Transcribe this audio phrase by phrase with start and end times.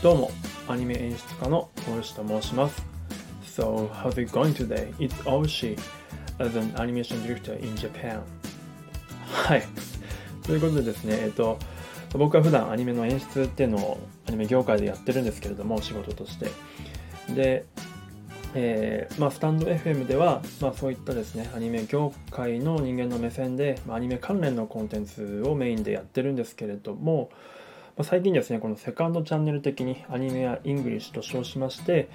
[0.00, 0.30] どうも、
[0.68, 2.86] アニメ演出家の大吉と申します。
[3.42, 4.94] So, how's it going today?
[4.98, 5.76] It's Oshi
[6.38, 8.20] as an animation director in Japan.
[9.32, 9.64] はい。
[10.46, 11.58] ということでですね、えっと、
[12.12, 13.98] 僕は普段アニメの演出っていうのを
[14.28, 16.46] アニメ業界でやってるんですけれども、仕事として。
[17.34, 17.64] で、
[18.54, 27.30] えーまあ、スタンド FM では、まあ、そういったですねアニメ業界の人間の目線で、まあ、アニメ関連のコンテンツをメインでやってるんですけれども、
[27.98, 32.08] ま、最近ですねこのセカンドチャンネル的にアニメや English と称しまして、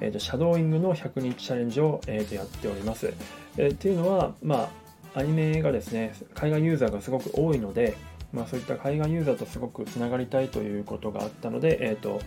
[0.00, 3.12] えーと、シャドーイングの100日チャレンジを、えーと、やっております。
[3.56, 4.70] えー、っていうのは、ま
[5.14, 7.96] あ、アニメがですね海外ユーザーがすごく多いので、
[8.32, 12.20] まあ、そういった海外ユーザーとすごくつながりたいということがあったので、えーと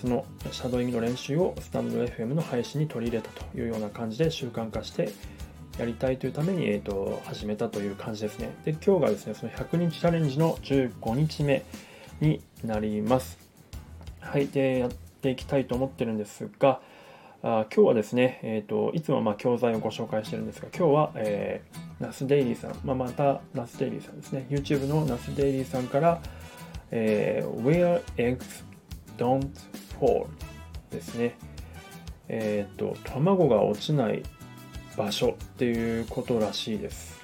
[0.00, 5.10] そのシャドーイングの練習をスタンド FM の配信に取り入れたというような感じで習慣化して
[5.78, 8.50] やりたいというために、えーと、始めたという感じですね。
[8.64, 11.62] で、今日がですね、その100日チャレンジの15日目
[12.20, 13.38] になります。
[14.20, 16.80] はい、で、やっていきたいと思ってるんですが、
[17.42, 26.20] あ今日はですね、えーと、いつもま教材をご紹介してるんですが、今日は、えー、 Nas Daily さん、まあ、また Nas Daily さんですね、YouTube のナスデイリーさんから、
[26.90, 28.64] えー、Where Eggs
[29.16, 29.48] Don't
[29.98, 30.26] Fall
[30.90, 31.36] ですね。
[32.28, 34.22] えっ、ー、と、卵が落ちない
[34.96, 37.18] 場所っていうことらしいです。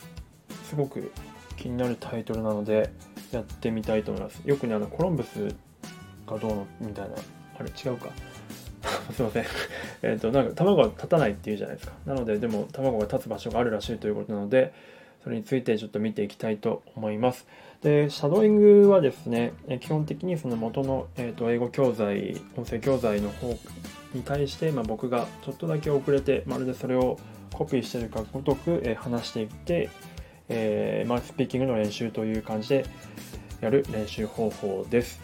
[0.65, 1.13] すごく
[1.57, 2.91] 気になるタイトルなので、
[3.33, 4.41] やってみたいと思います。
[4.45, 5.55] よくね、あの、コロンブス
[6.27, 7.17] がどうのみたいな、
[7.59, 8.11] あれ違うか。
[9.13, 9.45] すいません。
[10.03, 11.95] えっと、なんか卵が立たないっていうじゃないですか。
[12.07, 14.73] なので、でも卵が立つ場所があるらしいということなので、
[15.23, 17.47] それについてちょっと見ていきたいと思います。
[17.83, 23.49] で、シャドーイングはですね、基本的にその元の、えーと、英語教材、音声教材の方
[24.15, 27.19] に対して、まあ、僕がちょっとだけ遅れて、まるでそれを
[27.53, 29.89] コピーしてるかごとく、えー、話していって、
[30.49, 32.87] えー、まあ、スピーキングの練習という感じで
[33.61, 35.21] やる練習方法です。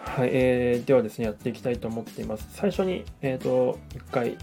[0.00, 2.46] はい、えー、ではですね、やっていきたいと思っています。
[2.52, 4.36] 最初に、えっ、ー、と、一回、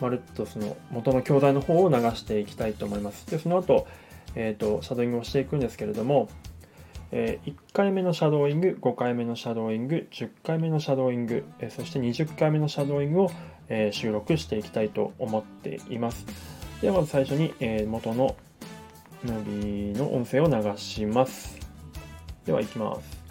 [0.00, 3.30] まるっとその元の教材の方を流していきたいと思います。
[3.30, 3.86] で、その後、
[4.34, 6.28] えーと、シャドーイングをしていくんですけれども、
[7.12, 13.30] えー、1回目のシャドーイング、5回目のシャドーイング、10回目のシャドーイング、えー、そして20回目のシャドーイングを、
[13.68, 16.26] えー、収録していきたいと思っています。
[16.82, 18.36] ではまず最初に、えー、元の
[19.25, 21.57] ムービーの音声を流します。
[22.45, 23.21] では行きます。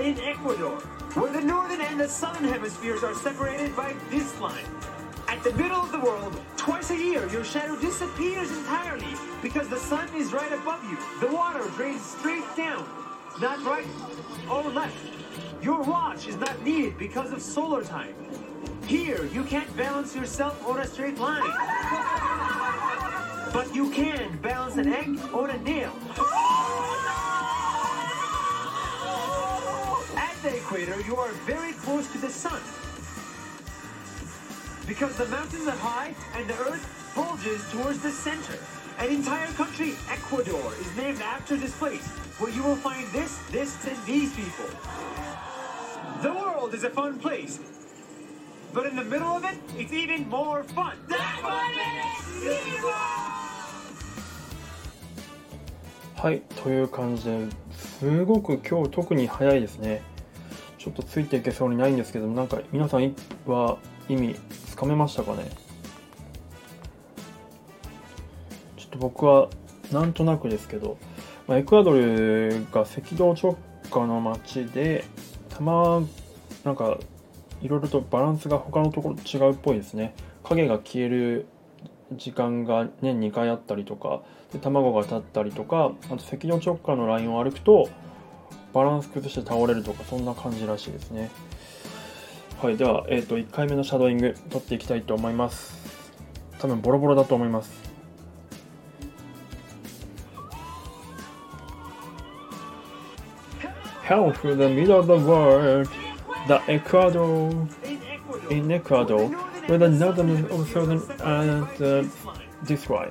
[0.00, 0.80] In Ecuador,
[1.14, 4.66] where the northern and the southern hemispheres are separated by this line.
[5.28, 9.78] At the middle of the world, twice a year, your shadow disappears entirely because the
[9.78, 10.98] sun is right above you.
[11.20, 12.84] The water drains straight down,
[13.39, 13.85] not right
[14.49, 14.95] or left.
[15.61, 18.15] Your watch is not needed because of solar time.
[18.85, 21.51] Here, you can't balance yourself on a straight line.
[23.53, 25.93] But you can balance an egg on a nail.
[30.15, 32.61] At the equator, you are very close to the sun.
[34.87, 38.57] Because the mountains are high and the earth bulges towards the center.
[38.99, 42.07] An entire country, Ecuador, is named after this place,
[42.39, 44.65] where you will find this, this, and these people.
[46.23, 47.59] The world is a fun place,
[48.73, 50.97] but in the middle of it, it's even more fun.
[51.07, 52.83] That's what it is!
[56.15, 60.01] はい、という感じですごく今日特に早いですね。
[60.79, 63.15] ちょっとついていけそうにないんですけどもなんか皆さん
[63.45, 63.77] は
[64.09, 64.35] 意味
[64.69, 65.66] つかめましたかね
[68.97, 69.49] と僕は
[69.91, 70.97] なんとなくですけど、
[71.47, 73.57] まあ、エクアドルが赤道直
[73.89, 75.05] 下の町で
[75.49, 76.01] たま
[76.63, 76.97] なんか
[77.61, 80.13] いろいろとバランスが他のところ違うっぽいですね。
[80.43, 81.47] 影が消える
[82.13, 84.21] 時間が年2回あったりとか
[84.53, 87.89] で卵が立ったりとかあと赤道直下のラインを歩くと
[88.73, 91.29] バランス崩して倒れるとかそんな感じらしいですね。
[92.61, 95.77] はいでは、えーと、1回目のシャドーイング取っていきたいと思います。
[96.59, 97.86] 多分ボロボロだと思います。
[104.07, 105.89] Hell through the middle of the world,
[106.47, 107.67] the Ecuador,
[108.49, 109.27] in Ecuador,
[109.65, 112.05] where the northern of southern and uh,
[112.63, 113.09] this way,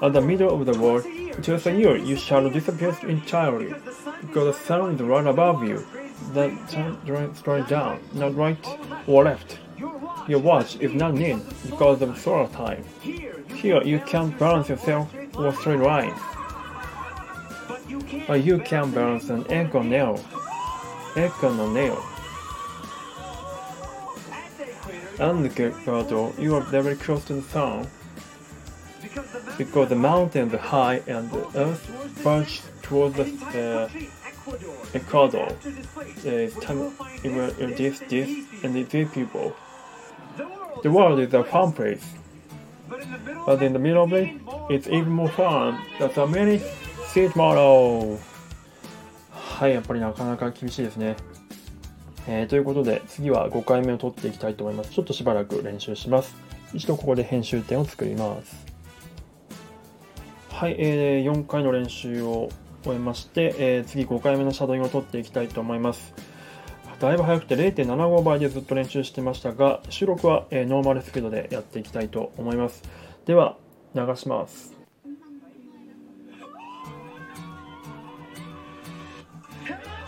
[0.00, 1.04] at the middle of the world,
[1.40, 3.74] just a year you shall disappear entirely.
[4.20, 5.84] because the sun is right above you.
[6.34, 8.64] The sun straight down, not right
[9.08, 9.58] or left.
[10.28, 12.84] Your watch is not neat because of solar time.
[13.02, 16.14] Here you can't balance yourself or straight line.
[18.26, 20.22] But you can balance an egg on nail.
[21.16, 22.02] Egg on a nail.
[25.18, 27.88] And the equator, you are very close to the sun.
[29.58, 31.84] because the mountains are high and the earth
[32.22, 33.24] verges towards the
[33.58, 33.88] uh,
[34.94, 35.48] Ecuador.
[35.48, 39.54] Uh, time, uh, this, this, and these people.
[40.82, 42.04] The world is a fun place,
[43.44, 45.78] but in the middle of it, it's even more fun.
[45.98, 46.62] That's a many
[47.18, 48.16] seat model.
[49.32, 51.16] はい、やっぱりなかなか厳しいですね。
[52.28, 54.92] えーということで、次は5回目を取っていきたいと思います。
[54.92, 56.36] ちょっとしばらく練習します。
[56.72, 58.64] 一度ここで編集点を作ります。
[60.50, 62.50] はい、えー4回の練習を
[62.84, 66.14] 終えまして、えー次5回目のシャドウイングを取っていきたいと思います。
[67.00, 72.82] だいぶ早くて0.75倍でずっと練習してましたが、収録は、えノーマルスピードでやっていきたいと思います。
[73.24, 73.56] では、
[73.94, 74.77] 流します。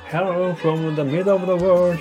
[0.07, 1.99] Hello from the middle of the world,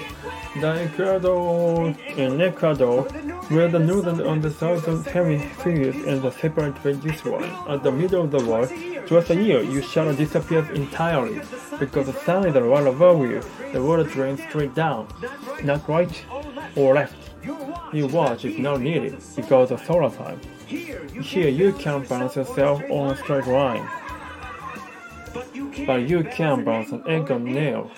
[0.61, 3.03] the Ecuador in Ecuador,
[3.49, 7.43] where the northern and the southern hemispheres are separate by this one.
[7.67, 8.71] At the middle of the world,
[9.07, 11.41] twice a year you shall disappear entirely,
[11.79, 13.41] because the sun is right above you.
[13.73, 15.07] The water drains straight down,
[15.61, 16.25] not right
[16.77, 17.15] or left.
[17.91, 20.39] Your watch is not needed because of solar time.
[20.65, 23.85] Here you can balance yourself on a straight line,
[25.86, 27.90] but you can balance an egg on a nail.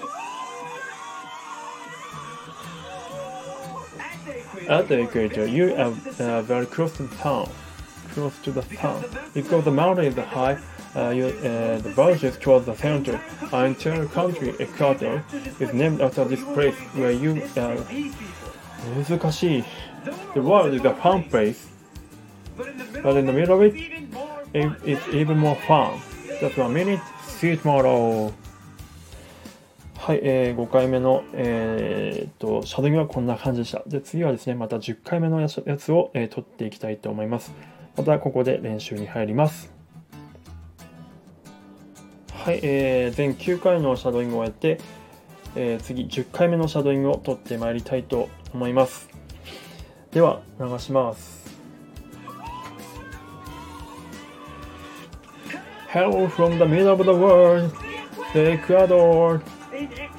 [4.68, 7.48] At the equator, you are uh, very close to the sun,
[8.10, 9.04] close to the sun.
[9.32, 10.58] Because the mountain is high,
[10.96, 13.20] uh, you, uh, the verges towards the center.
[13.52, 15.22] Our entire country, Ecuador,
[15.60, 17.76] is named after this place where you uh,
[19.08, 19.64] 難しい
[20.34, 21.66] The world is a fun place,
[23.02, 23.74] but in the middle of it,
[24.54, 25.98] it it's even more fun.
[26.41, 26.99] Just one minute,
[27.39, 28.33] seat model.
[29.95, 33.83] はい、えー5回目の、えーっと、シャドウはこんな感じでした。
[33.85, 37.53] で、次はですね、また10回目のやつを、えー取っていきたいと思います。
[37.95, 39.71] またここで練習に入ります。
[42.33, 44.83] はい、えー全9回のシャドウイングを終えて、
[45.55, 49.09] えー次10回目のシャドウイングを取ってまいりたいと思います。
[50.11, 51.40] では、流します。
[55.90, 57.72] Hello from the middle of the world,
[58.32, 59.40] the Ecuador,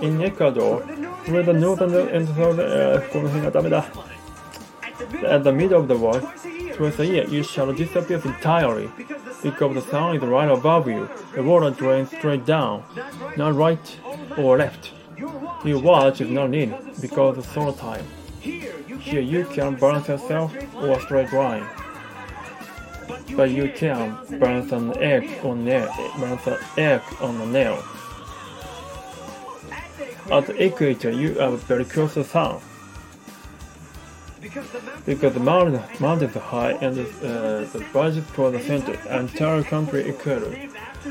[0.01, 0.81] in Ecuador,
[1.27, 3.85] where the northern and southern, えーこの辺がダメだ。
[5.23, 6.21] At the middle of the world,
[6.75, 8.89] twice a year you shall disappear entirely,
[9.43, 11.07] because the sun is right above you.
[11.35, 12.83] The water drains straight down,
[13.35, 13.79] not right
[14.37, 14.91] or left.
[15.63, 18.05] Your watch is not needed because of solar time.
[18.39, 21.65] Here you can balance yourself on a straight line.
[23.36, 25.86] But you can balance an egg on nail,
[26.18, 27.82] balance an egg on a nail.
[30.30, 32.60] At the equator, you are very close to the sun.
[35.06, 40.54] Because the mountain, are high and uh, the verges toward the center, entire country Ecuador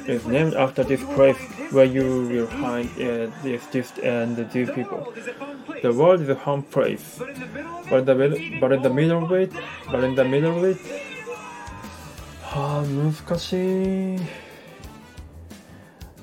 [0.08, 1.38] is named after this place
[1.72, 5.14] where you will find uh, this, this and these people.
[5.82, 7.20] The world is a home place,
[7.90, 9.52] but in the but in the middle of it,
[9.92, 11.11] but in the middle of it,
[12.54, 14.20] はあ難しい。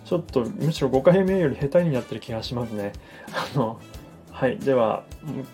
[0.05, 2.93] ちょっとむしろ5回目より下手になってる気がしますね。
[3.33, 3.81] あの
[4.31, 5.05] はい、では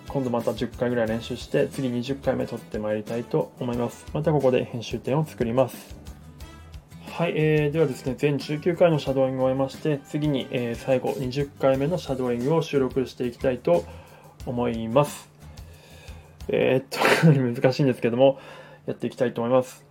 [0.08, 4.04] 今度また10回ぐらい練習して次20回目撮ってまいりたいと思います。
[4.12, 5.96] またここで編集点を作ります。
[7.12, 13.84] はい、えー、ではですね、全19回のシャドーイングを終えまして、次に、えー最後20回目のシャドーイングを収録していきたいと
[14.44, 15.30] 思います。
[16.48, 18.40] えー、っと、かなり難しいんですけども、
[18.86, 19.83] やっていきたいと思います。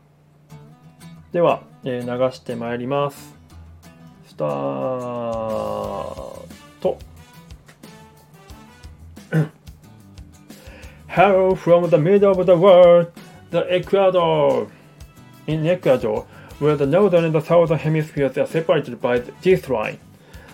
[1.33, 3.35] では、えー流してまいります。
[4.27, 4.49] スター
[6.81, 6.99] ト。
[11.09, 13.11] Hello from the middle of the world,
[13.51, 14.69] the Ecuador.
[15.47, 16.27] In Ecuador,
[16.61, 19.99] where the northern and the southern hemispheres are separated by this line.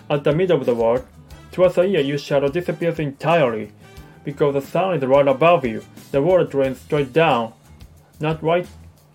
[0.09, 1.03] At the middle of the world,
[1.51, 3.71] twice a year you shall disappear entirely,
[4.23, 5.83] because the sun is right above you.
[6.11, 7.51] The water drains straight down,
[8.21, 8.65] not right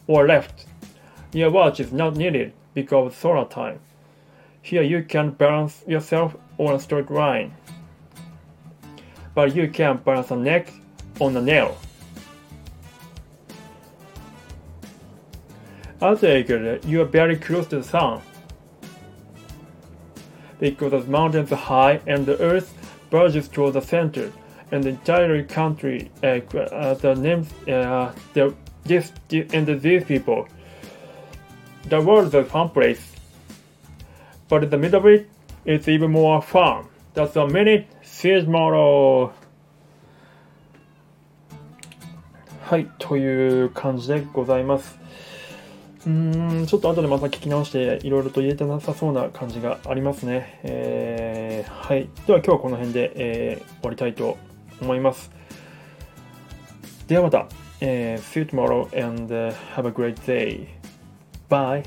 [0.06, 0.66] or left.
[1.34, 3.79] Your watch is not needed because of solar time.
[4.62, 7.53] Here you can balance yourself on a straight line,
[9.34, 10.72] but you can balance a neck
[11.20, 11.77] on a nail.
[16.01, 18.22] As a equator, you are very close to the sun.
[20.60, 22.74] Because the mountains are high and the earth
[23.12, 24.32] verges toward the center,
[24.72, 28.53] and the entire country, uh, uh, the names, uh, the,
[28.84, 30.48] this, and these people.
[31.87, 32.99] The world is a fun place,
[34.49, 35.29] but the middle of it
[35.65, 36.85] is even more fun.
[37.13, 39.31] That's a minute series model.
[42.63, 44.97] はい、という感じでございます。
[46.07, 50.59] うーん、ちょっと後でまた聞き直して、いろいろと言えてなさそうな感じがありますね。
[50.63, 52.09] えーはい。
[52.25, 54.37] では今日はこの辺で、えー終わりたいと
[54.81, 55.31] 思います。
[57.07, 57.47] ではまた、
[57.81, 59.31] えー See you tomorrow and、
[59.75, 60.75] have a great day.
[61.49, 61.83] Bye.